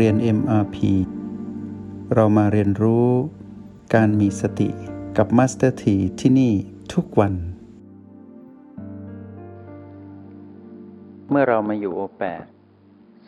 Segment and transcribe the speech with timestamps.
[0.00, 0.76] เรียน MRP
[2.14, 3.08] เรามาเรียนรู้
[3.94, 4.68] การมีสติ
[5.16, 6.52] กับ Master T ที่ที่นี่
[6.92, 7.34] ทุกวัน
[11.30, 12.44] เมื่อเรามาอยู่โอแปด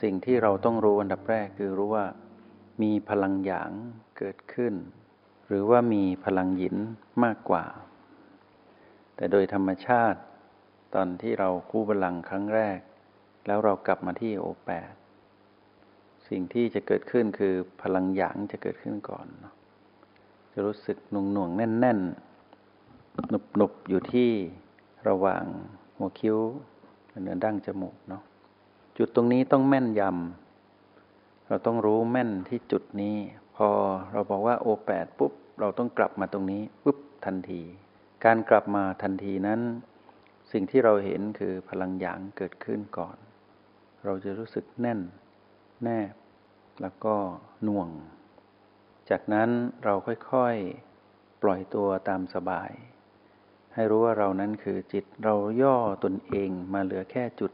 [0.03, 2.07] สิ่งที่เราต้องรู้อันดับแรกคือรู้ว่า
[2.83, 3.71] มีพลังหยาง
[4.19, 4.75] เกิดขึ้น
[5.49, 6.77] หรือว่ามีพลังหยิน
[7.25, 7.65] มากกว่า
[9.17, 10.21] แต่โดยธรรมชาติ
[10.95, 12.79] ตอนที่เราคู่พลังครั้งแรก
[13.47, 14.93] แล้วเรากลับมาที่โอแปด
[16.29, 19.27] สิ่งที่จะเกิดขึ้นคือพลังหยางจะเกิดขึ้นก่อน
[20.53, 22.01] จะรู้สึกหน่วงหน่วงแน่นแน่น
[23.29, 24.31] หนุบหนุบอยู่ที่
[25.09, 25.45] ระหว่าง
[25.97, 26.39] หัวคิ้ว
[27.21, 28.23] เหนือดั้งจมูกเนาะ
[28.97, 33.17] จุดตรงนี้ต้องแม่นยำเราต้องรู้แม่นที่จุดนี้
[33.57, 33.69] พอ
[34.13, 37.63] เราบอกว่าโอแปดปุ๊บเราต้องกลับมาตรงนี้ปุ๊บทันที
[38.25, 39.61] การกลับมาทันทีนั้น
[40.53, 43.17] สิ่งที่เราเห็นคือพลังหยางเกิดขึ้นก่อน
[44.05, 45.01] เราจะรู้สึกแน่น
[45.83, 46.15] แนบ
[46.83, 47.15] แล้วก็
[47.65, 47.89] หน่วง
[49.11, 49.51] จากนั้น
[49.85, 52.71] เราค่อยๆ ปล่อยตัวตามสบาย
[53.75, 57.53] ให้รู้ว่าเรานั้นคือจิตเราย่อตนเองมาเหลือแค่จุด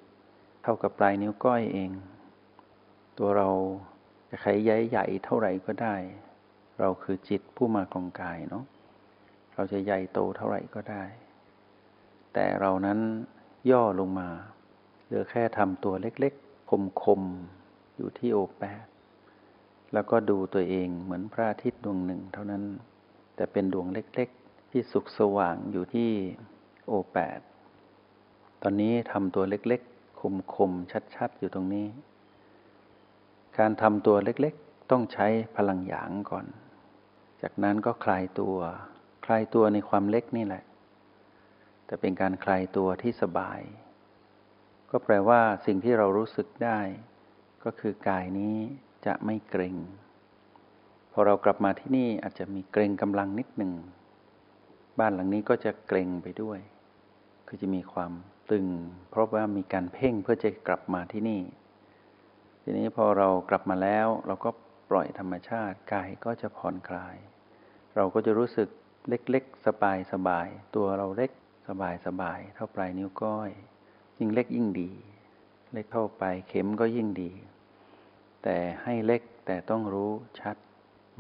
[0.63, 1.91] เท่ากับปลายนิ้วก้อยเอง
[3.19, 3.49] ตัวเรา
[4.29, 5.97] จะขยายใหญ่เท่าไหร่ก็ได้
[6.81, 8.65] เราคือจิตผู้มากองกายเนาะ
[9.55, 11.05] เราจะใหญ่โตเท่าไหร่ก็ได้
[12.35, 12.99] แต่เรานั้น
[13.71, 14.29] ย่อลงมา
[15.05, 16.71] เหลือแค่ทำตัวเล็กๆ
[17.03, 17.62] คมๆ
[17.97, 18.85] อยู่ที่โอแปด
[19.93, 22.63] แล้วก็ดูตัวเองเหมือนพระอาทิตย์ดวงหนึ่งเท่านั้น
[23.37, 26.11] แต่เป็นดวงเล็กๆ ที่สุกสว่างอยู่ที่
[26.87, 27.41] โอแปด
[28.63, 31.87] ตอนนี้ทำตัวเล็กๆ คมๆชัดๆ อยู่ตรงนี้
[33.59, 36.47] การทำตัวเล็กๆ ต้องใช้พลังหยางก่อน
[37.43, 38.57] จากนั้นก็คลายตัว
[39.27, 40.65] คลายตัวในความเล็กนี่แหละ
[41.87, 43.61] แต่เป็นการคลายตัวที่สบาย
[44.91, 46.81] ก็แปลว่าสิ่งที่เรารู้สึกได้
[47.65, 48.57] ก็คือกายนี้
[49.07, 49.77] จะไม่เกรง
[51.13, 53.73] พอเรากลับมาที่นี่อาจจะมีเกร็งกำลังนิดหนึ่ง
[54.99, 56.59] บ้านหลังนี้ก็จะเกร็งไปด้วย
[57.47, 58.13] คือจะมีความ
[58.51, 58.67] ตึง
[59.11, 61.43] เพราะว่ามีการเพ่งเพื่อจะกลับมาที่นี่
[62.63, 64.51] ทีนี้พอเรากลับมาแล้ว เราก็
[64.91, 67.17] ปล่อยธรรมชาติกายก็จะผ่อนคลาย
[67.97, 68.69] เราก็จะรู้สึก
[69.09, 71.31] เล็กๆ สบายสบาย ตัวเราเล็ก
[71.69, 73.51] สบายสบาย เท่าปลายนิ้วก้อย
[74.19, 74.91] ยิ่งเล็กยิ่งดี
[75.73, 77.33] เล็กเท่าไปเข็มก็ยิ่งดี
[78.43, 80.57] แต่ให้เล็กแต่ต้องรู้ชัด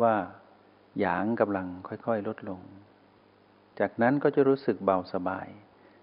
[0.02, 0.14] ว่า
[0.98, 2.60] หยางกำลังค่อยๆ ลดลง
[3.80, 5.48] จากนั้นก็จะรู้สึกเบาสบาย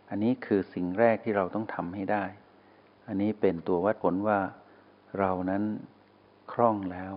[0.10, 2.26] อันนี้คือสิ่งแรกที่เราต้องทำให้ได้
[3.08, 4.40] อันนี้เป็นตัววัดผลว่า
[5.20, 5.64] เรานั้น
[6.52, 7.14] คล่องแล้ว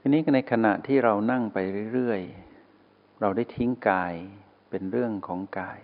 [0.00, 1.58] ทีนี้ในขณะที่เรานั่งไป
[1.92, 4.14] เรื่อยๆ เราได้ทิ้งกาย
[4.70, 5.80] เป็นเรื่องของกาย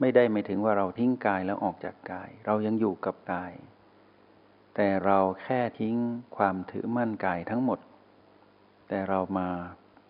[0.00, 3.52] ไม่ได้หมายถึงว่าเราทิ้งกายแล้วออกจากกาย เรายังอยู่กับกาย
[4.76, 5.96] แต่เราแค่ทิ้ง
[6.36, 7.80] ความถือมั่นกายทั้งหมด
[8.88, 9.48] แต่เรามา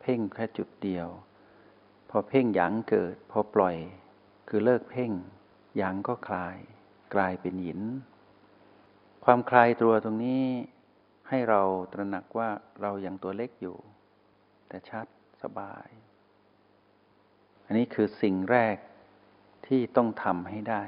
[0.00, 1.08] เพ่งแค่จุดเดียว
[2.10, 3.76] พอเพ่งหยางเกิด พอปล่อย
[4.48, 5.10] คือเลิกเพ่ง
[5.76, 6.56] หยางก็คลาย
[7.14, 7.80] กลายเป็นหิน
[9.24, 10.44] ความคลายตัวตรงนี้
[11.28, 11.62] ให้เรา
[11.92, 12.48] ตระหนักว่า
[12.80, 13.76] เรายัางตัวเล็กอยู่
[14.68, 15.06] แต่ชัด
[15.42, 15.88] สบาย
[17.66, 18.76] อันนี้คือสิ่งแรก
[19.66, 20.82] ที่ต้องทำให้ได้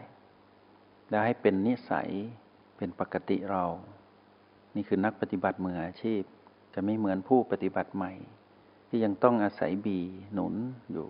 [1.08, 2.10] และให้เป็นนิสัย
[2.78, 3.64] เป็นปกติเรา
[4.76, 6.22] นี่คือนักปฏิบัติมืออาชีพ
[6.74, 8.12] จะไม่เหมือนผู้ปฏิบัติใหม่
[8.88, 9.98] ที่ยังต้องอาศัยบี
[10.32, 10.54] หนุน
[10.92, 11.08] อยู่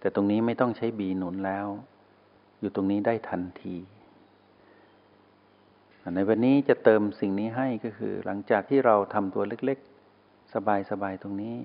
[0.00, 1.66] แต่ตรงนี้ไม่ต้องใช้บีหนุนแล้ว
[2.60, 3.76] อยู่ตรงนี้ได้ทันที
[6.14, 10.52] ในวันนี้จะเติมสิ่งนี้ให้ก็คือ หลังจากที่เราทำตัวเล็กๆ
[10.90, 11.56] สบายๆ ตรงนี้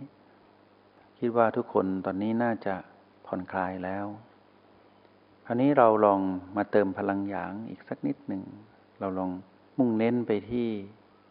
[1.20, 2.76] คิดว่าทุกคนตอนนี้น่าจะ
[3.26, 4.06] ผ่อนคลายแล้ว
[5.46, 6.20] คราวนี้เราลอง
[6.58, 8.44] มาเติมพลังหยางอีกสักนิดหนึ่ง
[9.00, 9.32] เราลอง
[9.78, 10.68] มุ่งเน้นไปที่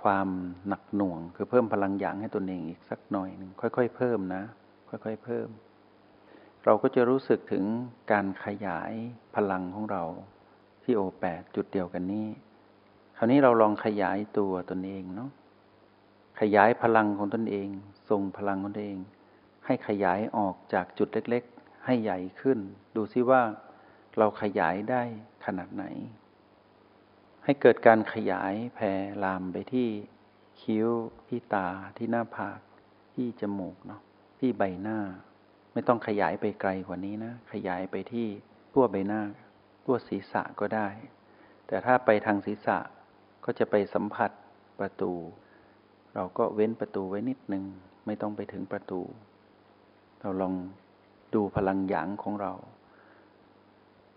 [0.03, 0.29] ความ
[0.69, 4.43] หนักหน่วง คือเพิ่มพลังหยางให้ตนเองอีกสักหน่อยหนึ่งค่อย ๆ เพิ่มนะ
[4.89, 5.49] ค่อย ๆ เพิ่ม
[6.65, 7.65] เราก็จะรู้สึกถึง
[8.13, 8.93] การขยาย
[9.37, 10.03] พลังของเรา
[10.83, 12.29] ที่โอแปดจุดเดียวกันนี้
[13.17, 15.31] คราวนี้เราลองขยายตัวตนเองเนาะ
[16.41, 17.69] ขยายพลังของตนเอง
[18.09, 18.99] ทรงพลังของตนเอง
[19.67, 22.59] ให้ขยายออกจากจุดเล็ก ๆ ให้ใหญ่ขึ้น
[22.97, 23.43] ดูซิว่า
[24.19, 25.03] เราขยายได้
[25.45, 25.85] ขนาดไหน
[27.49, 28.93] ให้เกิดการขยายแผ่
[29.25, 29.89] ลามไปที่
[30.61, 30.89] คิ้ว
[31.29, 32.61] ที่ตาที่หน้าผาก
[33.15, 34.01] ที่จมูกเนาะ
[34.41, 34.99] ที่ใบหน้า
[35.73, 38.27] ไม่ต้องขยายไปไกลกว่านี้นะ ขยายไปที่
[38.73, 39.23] ทั่วใบหน้า
[39.85, 40.89] ทั่วศีรษะก็ได้
[41.67, 42.79] แต่ถ้าไปทางศีรษะ
[43.45, 44.31] ก็จะไปสัมผัส
[44.79, 45.13] ประตู
[46.15, 47.65] เราก็เว้นประตูไว้นิดนึง
[48.07, 49.01] ไม่ต้องไปถึงประตู
[50.21, 50.55] เราลอง
[51.35, 52.53] ดูพลังหยางของเรา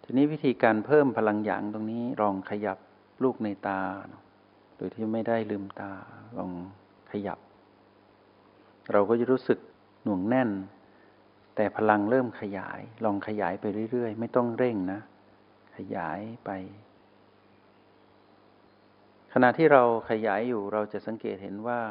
[0.04, 2.78] ทีนี้วิธีการเพิ่มพลังหยางตรงนี้ลองขยับ
[3.24, 3.82] ลูกในตา
[4.78, 5.94] โดยที่ไม่ได้ลืมตา
[6.38, 6.52] ลอง
[7.12, 7.40] ขยับ
[8.92, 9.60] เราก็จะรู้สึก
[10.04, 10.50] หน่วงแน่น
[11.56, 15.00] แต่พลังเริ่มขยาย ลองขยายไปเรื่อยๆ ไม่ต้องเร่งนะ
[15.76, 16.52] ขยายไป
[19.34, 21.82] ขณะที่เราขยายอยู่เราจะสังเกตเห็นว่า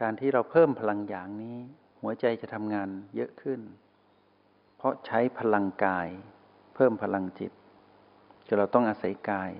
[0.00, 1.58] การที่เราเพิ่มพลังอย่างนี้
[2.00, 3.60] หัวใจจะทำงานเยอะขึ้น
[4.76, 6.08] เพราะใช้พลังกาย
[6.74, 7.52] เพิ่มพลังจิต
[8.46, 9.52] จะเราต้องอาศัยกาย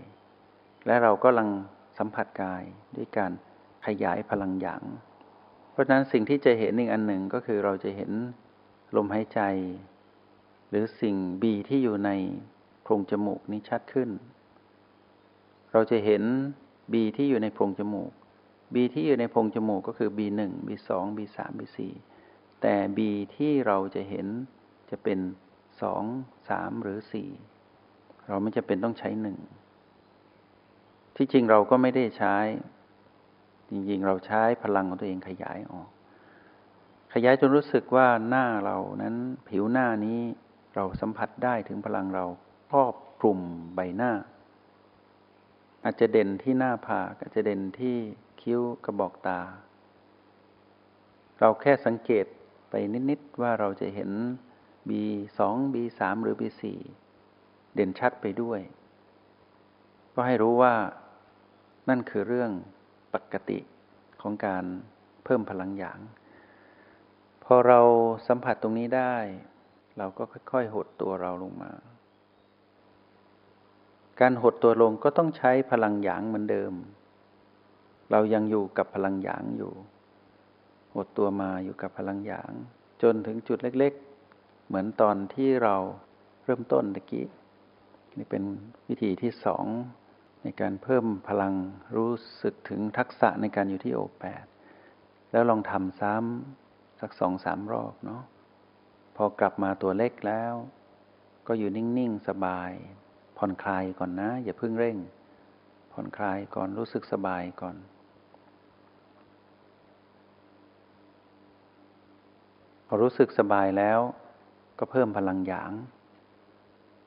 [0.86, 1.48] และเราก็ลัง
[1.98, 2.62] สัมผัสกาย
[2.96, 3.32] ด้วยการ
[3.86, 4.82] ขยายพลังหยาง
[5.70, 8.10] เพราะฉะนั้นสิ่งที่จะเห็นอีกอันหนึ่งก็คือเราจะเห็น
[8.96, 9.40] ลมหายใจ
[10.68, 12.10] หรือสิ่งบีที่อยู่ใน
[12.82, 14.10] โพรงจมูกนี้ชัดขึ้น
[15.72, 16.22] เราจะเห็น
[16.92, 18.10] บีที่อยู่ในโพรงจมูก
[18.74, 21.78] บีที่อยู่ในโพรงจมูกก็คือ B1 B2 B3 B4
[22.62, 22.98] แต่ B
[23.36, 24.26] ที่เราจะเห็น
[24.90, 25.18] จะเป็น
[25.82, 26.02] สอง
[26.48, 27.28] สามหรือสี่
[28.28, 29.38] เราไม่จะเป็นต้องใช้หนึ่ง
[31.16, 32.36] ที่จริงเราก็ไม่ได้ใช้
[33.70, 35.88] จริงๆ เราใช้พลังของตัวเองขยายออก
[37.14, 39.16] ขยายจนรู้สึกว่าหน้าเรานั้น
[39.48, 40.20] ผิวหน้านี้
[40.74, 42.24] เราสัมผัสได้ถึงพลังเรา
[42.70, 43.38] ครอบคลุม
[43.74, 44.12] ใบหน้า
[45.84, 47.96] อาจจะเด่นที่หน้าผากอาจจะเด่นที่
[48.40, 49.40] คิ้วกระบอกตา
[51.40, 52.26] เราแค่สังเกต
[52.70, 52.74] ไป
[53.10, 54.10] นิด ๆ ว่าเราจะเห็น
[54.88, 55.40] B2
[55.74, 56.62] B3 หรือ B4
[57.74, 58.60] เด่นชัดไปด้วย
[60.14, 60.74] ก็ให้รู้ว่า
[61.88, 62.50] นั่นคือเรื่อง
[63.14, 63.58] ปกติ
[64.22, 64.64] ของการ
[65.24, 66.00] เพิ่มพลังหยาง
[67.44, 67.80] พอเรา
[68.26, 69.16] สัมผัสตรงนี้ได้
[69.98, 70.22] เราก็
[70.52, 71.72] ค่อยๆ หดตัวเราลงมา
[74.20, 76.72] การหดตัวลงก็ต้องใช้พลังหยางเหมือนเดิม
[78.10, 79.72] เรายังอยู่กับพลังหยางอยู่
[80.94, 82.52] หดตัวมาอยู่กับพลังหยาง
[83.02, 83.92] จนถึงจุดเล็ก
[84.30, 85.76] ๆ เหมือนตอนที่เรา
[86.44, 87.26] เริ่มต้นตะกี้
[88.18, 88.44] นี่เป็น
[88.88, 89.64] วิธีที่สอง
[90.44, 91.54] ในการเพิ่มพลัง
[91.96, 92.12] รู้
[92.42, 94.44] สึกถึงทักษะในการอยู่ที่โอแปด
[95.32, 98.22] แล้วลองทำซ้ำสักสองสามรอบเนาะ
[99.16, 100.54] พอกลับมาตัวเล็กแล้ว
[101.46, 102.70] ก็อยู่นิ่ง ๆ สบาย
[103.38, 104.96] ผ่อนคลายก่อนนะ อย่าเพิ่งเร่ง
[105.92, 107.76] ผ่อนคลายก่อนรู้สึกสบายก่อน
[112.86, 114.00] พอรู้สึกสบายแล้ว
[114.78, 115.72] ก็เพิ่มพลังหยาง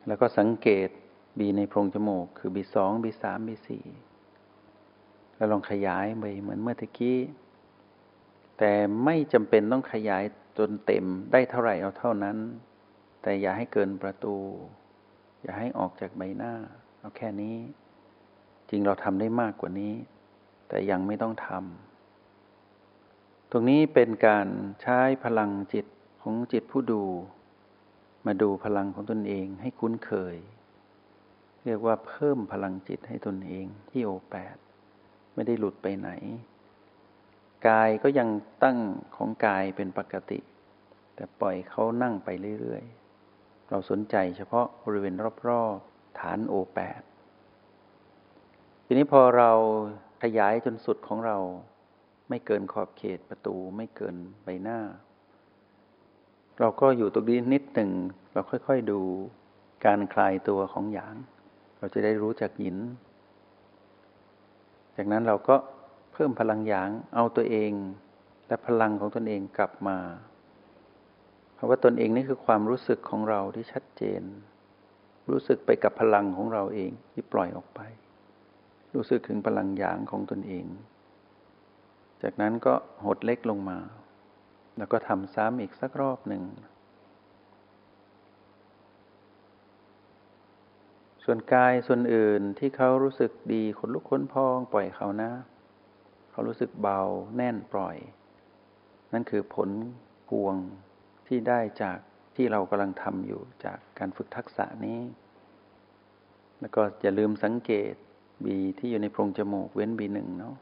[0.07, 0.89] แล้วก็สังเกต
[1.39, 3.83] บีในโพรงจมูก คือ บีสองบีสามบีสี่
[5.35, 7.19] แล้วลองขยายไปเหมือนเมื่อตะกี้
[8.57, 8.73] แต่
[9.05, 10.23] ไม่จำเป็นต้องขยาย
[10.57, 12.37] จนเต็มได้เท่าไหร่เอาเท่านั้น
[13.21, 14.35] แต่อย่าให้เกินประตู
[15.41, 16.53] อย่าให้ออกจากใบหน้า
[16.99, 17.55] เอาแค่นี้
[18.69, 19.93] จริงเราทำได้มากกว่านี้
[20.67, 24.47] แต่ยังไม่ต้องทำตรงนี้เป็นการ
[24.81, 25.85] ใช้พลังจิต
[26.21, 27.03] ของจิตผู้ดู
[28.25, 30.35] มาดูพลังของตนเองให้คุ้นเคย
[31.67, 34.55] เรียกว่าเพิ่มพลังจิตให้ตนเองที่โอแปด
[35.33, 36.09] ไม่ได้หลุดไปไหน
[37.67, 38.29] กายก็ยัง
[38.63, 38.77] ตั้ง
[39.15, 40.39] ของกายเป็นปกติ
[41.15, 42.29] แต่ปล่อยเขานั่งไป
[42.59, 45.15] เรื่อยๆ เราสนใจเฉพาะบริเวณ
[45.47, 47.01] รอบๆ ฐานโอแปด
[48.85, 49.51] ทีนี้พอเรา
[50.23, 51.37] ขยายจนสุดของเรา
[52.29, 54.79] ไม่เกินขอบเขตประตูไม่เกินใบหน้า
[56.59, 57.91] เราก็อยู่ตรงนี้นิดหนึ่ง
[58.33, 58.99] เราค่อยๆดู
[59.85, 61.17] การคลายตัวของหยาง
[61.79, 62.77] เราจะได้รู้จักหิน
[64.95, 65.55] จากนั้นเราก็
[66.13, 67.71] เพิ่มพลังหยางเอาตัวเอง
[68.47, 69.97] และพลังของตนเองกลับมา
[71.53, 74.21] เพราะว่าตนเองนี่คือความรู้สึกของเราที่ชัดเจน
[75.29, 77.79] รู้สึกไปกับพลังของเราเองที่ปล่อยออกไป
[78.95, 80.65] รู้สึกถึงพลังหยางของตนเอง
[82.23, 82.73] จากนั้นก็
[83.05, 83.79] หดเล็กลงมา
[84.77, 86.43] แล้วก็ทำซ้ำอีกสักรอบหนึ่ง
[91.29, 95.31] ส่วนกายส่วนอื่นที่เขารู้สึกดีขนลุกขนพองปล่อยเขานะ
[96.31, 97.01] เขารู้สึกเบา
[97.35, 97.97] แน่นปล่อย
[99.13, 99.69] นั่นคือผล
[100.29, 100.55] พวง
[101.27, 101.97] ที่ได้จาก
[102.35, 105.01] ที่เรากำลังทำอยู่จากการฝึกทักษะนี้
[106.59, 107.93] แล้วก็อย่าลืมสังเกต
[108.43, 110.55] บีที่อยู่ในโพรงจมูกเว้นบีหนึ่งเนาะ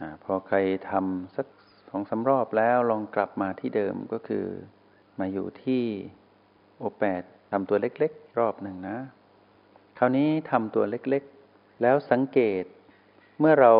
[0.00, 0.56] อพอใคร
[0.90, 1.46] ทำสัก
[1.88, 4.46] สองสารอบแล้วลองกลับมาที่เดิมก็คือ
[5.18, 5.84] มาอยู่ที่
[6.78, 8.98] โอแปดทำตัวเล็กๆ รอบหนึ่งนะ
[9.98, 12.64] คราวนี้ทำตัวเล็กๆ แล้วสังเกต
[13.40, 13.74] เมื่อเรา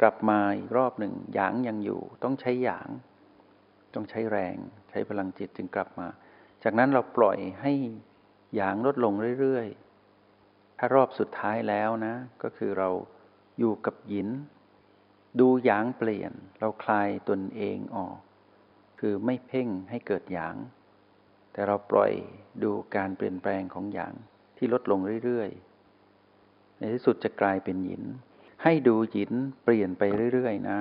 [0.00, 2.88] กลับมาอีกรอบหนึ่งหยางยังอยู่ ต้องใช้หยาง
[3.94, 4.56] ต้องใช้แรง
[4.90, 6.08] ใช้พลังจิตจึงกลับมา
[6.62, 7.72] จากนั้นเราปล่อยให้
[8.54, 12.88] หยางลดลงเรื่อยๆ ถ้ารอบสุดท้ายแล้วนะ ก็คือเรา
[13.58, 14.28] อยู่กับหยิน
[15.40, 18.18] ดูหยางเปลี่ยน เราคลายตนเองออก
[19.00, 20.56] คือไม่เพ่งให้เกิดหยาง
[21.54, 22.12] แต่เราปล่อย
[22.62, 24.14] ดูการเปลี่ยนแปลงของหยาง
[24.56, 28.02] ที่ลดลงเรื่อยๆ ในที่สุดจะกลายเป็นหิน
[28.62, 29.32] ให้ดูหิน
[29.64, 30.78] เปลี่ยนไปเรื่อยๆ นะ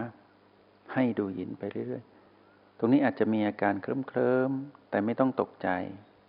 [0.94, 3.88] ให้ดูหินไปเรื่อยๆ ตรงนี้อาจจะมีอาการเค
[4.18, 5.70] ลิ้มๆ แต่ไม่ต้องตกใจ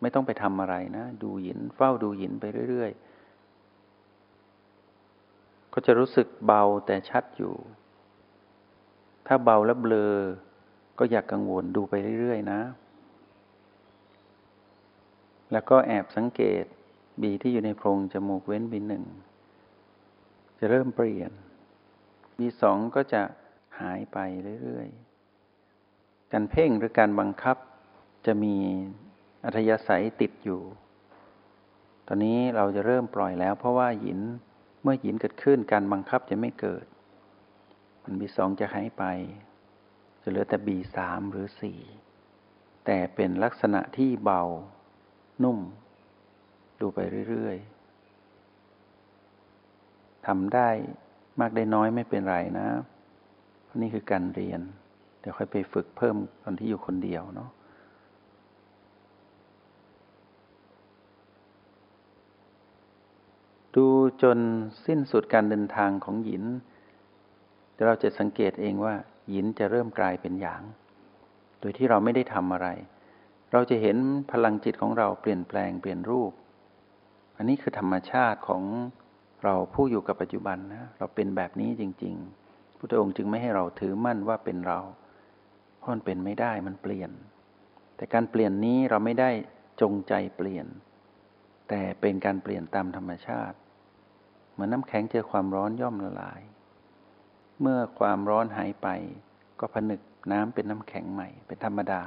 [0.02, 3.02] ไม่ต้องไปทำอะไรนะ ดูหิน เฝ้าดูหินไปเรื่อยๆ
[5.72, 7.54] ก็จะรู้สึกเบาแต่ชัดอยู่
[9.26, 10.14] ถ้าเบาแล้วเบลอ
[10.98, 12.60] ก็อยากกังวลดูไปเรื่อยๆ นะ
[15.52, 16.64] แล้วก็แอบสังเกต
[17.22, 19.04] บีที่อยู่ในโพรงจมูกเว้นบีหนึ่ง
[20.58, 21.32] จะเริ่มเปลี่ยน
[22.38, 23.22] บีสองก็จะ
[23.80, 24.18] หายไป
[24.62, 27.56] เรื่อยๆ การเพ่งหรือการบังคับ
[28.26, 28.54] จะมี
[29.44, 30.60] อัธยาศัยติดอยู่
[32.06, 34.20] ตอนนี้เราจะเริ่มปล่อยแล้ว เพราะว่าหิน
[34.82, 36.84] เมื่อหินเกิดขึ้นการบังคับจะไม่เกิด
[38.02, 39.04] มันบีสองจะหายไป
[40.22, 41.80] จะเหลือแต่บีสามหรือสี่
[42.84, 44.42] แต่เป็นลักษณะที่เบา
[45.42, 45.58] นุ่ม
[46.80, 46.98] ดูไป
[47.28, 50.68] เรื่อยๆทำได้
[51.40, 52.66] มากได้น้อยไม่เป็นไรนะ
[53.80, 54.60] นี่คือการเรียน
[55.20, 57.50] เดี๋ยวค่อยไปฝึกเพิ่มตอนที่อยู่คนเดียวเนาะ
[63.74, 63.86] ดู
[64.22, 64.38] จน
[64.86, 66.44] สิ้นสุดการเดินทางของหยิน
[67.86, 68.94] เราจะสังเกตเองว่า
[69.30, 70.62] หยินจะเริ่มกลายเป็นหยาง
[71.60, 72.68] โดยที่เราไม่ได้ทำอะไร
[73.56, 73.96] เราจะเห็น
[74.32, 76.32] พลังจิตของเราเปลี่ยนแปลงเปลี่ยนรูป
[77.36, 78.62] อันนี้คือธรรมชาติของ
[79.44, 82.14] เราผู้อยู่กับปัจจุบันนะเราเป็นแบบนี้จริง
[82.46, 84.78] ๆ พุทธองค์จึงไม่ให้เราถือมั่นว่าเป็นเรา
[85.78, 87.10] เพราะมันเป็นไม่ได้มันเปลี่ยน
[87.96, 89.30] แต่การเปลี่ยนนี้เราไม่ได้
[89.80, 90.66] จงใจเปลี่ยน
[91.68, 93.56] แต่เป็นการเปลี่ยนตามธรรมชาติ
[94.52, 96.40] เหมือนน้ำแข็งเจอความร้อนย่อมละลาย
[97.60, 98.88] เมื่อความร้อนหายไป
[99.60, 100.00] ก็ผนึก
[100.32, 102.02] น้ำเป็นน้ำแข็งใหม่ เป็นธรรมดา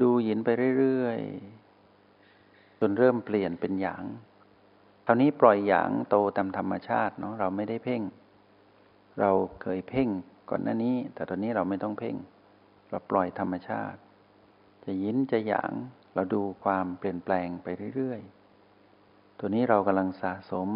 [0.00, 4.04] ดูหยินไปเรื่อยๆ จนเริ่มเปลี่ยนเป็นหยาง
[5.06, 8.02] คราวนี้ปล่อยหยางโตตามธรรมชาติเนาะเราไม่ได้เพ่ง
[9.20, 9.30] เรา
[9.62, 10.08] เคยเพ่ง
[10.50, 12.16] ก่อนหน้านี้ แต่ตอนนี้เราไม่ต้องเพ่ง
[12.90, 13.98] เราปล่อยธรรมชาติ
[14.84, 15.72] จะยินจะหยาง
[16.14, 20.68] เราดูความเปลี่ยนแปลงไปเรื่อยๆ ตัวนี้เรากำลังสะสม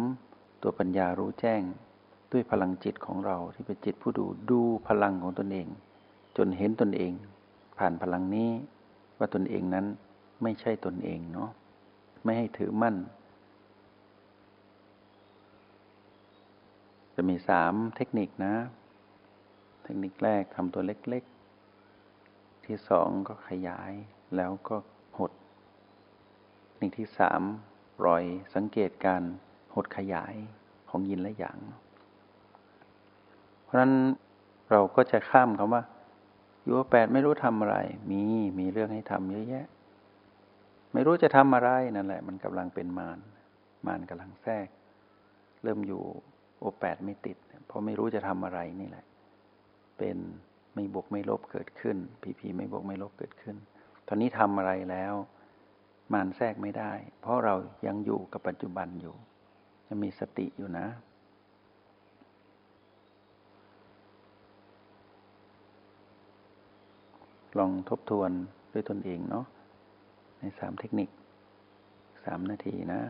[0.61, 1.61] ตัวปัญญารู้แจ้ง
[2.31, 5.67] ด้วยพลังจิตของเราที่เป็นจิตผู้ดูดูพลังของตนเอง
[6.37, 7.13] จนเห็นตนเอง
[7.77, 8.51] ผ่านพลังนี้
[9.17, 9.85] ว่าตนเองนั้น
[10.43, 11.49] ไม่ใช่ตนเองเนาะ
[12.23, 12.95] ไม่ให้ถือมั่น
[17.15, 18.53] จะมีสามเทคนิคนะ
[19.83, 21.23] เทคนิคแรกทำตัวเล็ก
[21.95, 23.91] ๆ ที่สองก็ขยาย
[24.35, 24.75] แล้วก็
[25.17, 25.31] หด
[26.65, 27.41] เทคนิคที่สาม
[28.05, 28.23] รอย
[28.55, 29.21] สังเกตการ
[29.75, 30.35] หดขยาย
[30.89, 31.59] ของยินและหยาง
[33.63, 33.93] เพราะนั้น
[34.71, 35.83] เราก็จะข้ามคำว่า
[36.67, 37.77] อยู่แปดไม่รู้ทำอะไร
[38.11, 38.21] มี
[38.59, 39.65] มีเรื่องให้ทำเยอะแยะ
[40.93, 43.19] ไม่รู้จะทำอะไรนั่นแหละ มันกำลังเป็นมาร
[43.87, 44.67] มารกำลังแทรก
[45.63, 46.01] เริ่มอยู่
[46.59, 49.05] โอแปดไม่ติด เพราะไม่รู้จะทำอะไรนี่แหละ
[49.97, 50.17] เป็น
[50.73, 53.55] ไม่บวกไม่ลบเกิดขึ้น พีพีไม่บวกไม่ลบเกิดขึ้น
[54.07, 55.13] ตอนนี้ทำอะไรแล้ว
[56.13, 57.55] มานแทรกไม่ได้ เพราะเรา
[57.87, 59.15] ยังอยู่กับปัจจุบันอยู่
[59.87, 60.87] ยังมีสติอยู่นะ
[67.59, 68.31] ลองทบทวน
[68.73, 69.45] ด้วยตนเองเนาะ
[70.39, 71.09] ในสามเทคนิค
[72.23, 73.01] สามนาทีนะ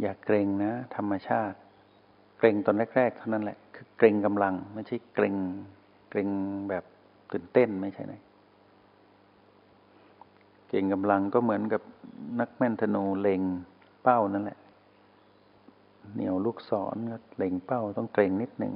[0.00, 1.58] อย่าเกรงนะ ธรรมชาติ
[2.38, 5.36] เกรงตอนแรก ๆ เท่านั้นแหละ คือเกรงกำลัง ไม่ใช่เกรง
[6.10, 6.28] เกรง
[6.68, 6.84] แบบ
[7.32, 8.14] ตื่นเต้นไม่ใช่ไหม
[10.68, 11.82] เก่งกำลังก็เหมือนกับ
[12.40, 13.42] นักแม่นธนูเล็ง
[14.02, 14.58] เป้านั่นแหละ
[16.14, 18.74] เหนียวลูกศรก็เล็งเป้าต้องเกรงนิดหนึ่ง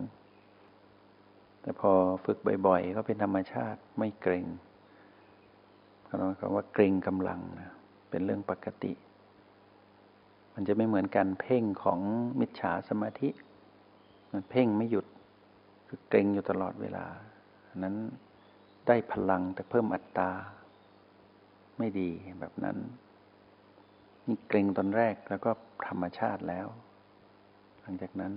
[1.60, 1.90] แต่พอ
[2.24, 4.46] ฝึกบ่อยๆ ก็เป็นธรรมชาติไม่เกรง
[6.04, 7.72] เขาเรียกว่าเกรงกำลังนะ
[8.10, 8.92] เป็นเรื่องปกติ
[10.54, 12.00] มันจะไม่เหมือนการเพ่งของ
[12.40, 13.30] มิจฉาสมาธิ
[14.32, 15.06] มันเพ่งไม่หยุด
[15.88, 17.06] คือเกรงอยู่ตลอดเวลา
[17.82, 17.94] นั้น
[18.86, 20.30] ได้พลังแต่เพิ่มอัตตา
[21.78, 22.08] ไม่ดี
[22.40, 22.76] แบบนั้น
[24.26, 25.50] นี่เกรงตอนแรกแล้วก็
[25.88, 26.66] ธรรมชาติแล้ว
[27.82, 28.32] หลังจากนั้น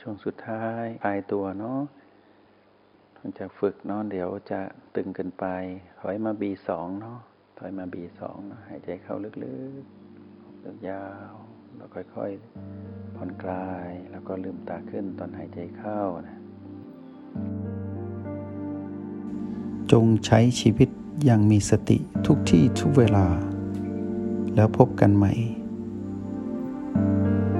[0.00, 1.80] ช่วงสุดท้ายคลายตัวเนาะ
[3.14, 4.60] หลังจากฝึกเนาะเดี๋ยวจะ
[4.96, 5.44] ตึงเกินไป
[6.00, 7.18] ถอยมาบีสองเนาะ
[7.58, 11.34] ถอยมาบีสองนะหายใจเข้าลึกๆยาว
[11.76, 16.38] แล้วค่อยๆผ่อนคลาย แล้วก็ลืมตาขึ้นตอนหายใจเข้านะ
[19.92, 20.88] จงใช้ชีวิต
[21.24, 23.26] อย่างมีสติทุกที่ทุกเวลา
[24.54, 25.32] แล้วพบกันใหม่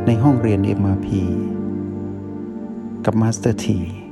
[0.07, 1.09] ในห้องเรียน MRP
[3.07, 4.06] กับมาสเตอร์ที